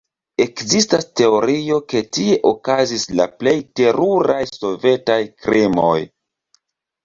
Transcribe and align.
Ekzistas 0.43 1.05
teorio, 1.21 1.77
ke 1.93 2.01
tie 2.19 2.39
okazis 2.53 3.05
la 3.21 3.29
plej 3.43 3.55
teruraj 3.83 4.41
sovetaj 4.57 5.23
krimoj. 5.45 5.97